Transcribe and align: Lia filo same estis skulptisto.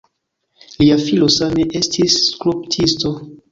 Lia 0.83 0.97
filo 1.09 1.29
same 1.35 1.67
estis 1.83 2.19
skulptisto. 2.25 3.17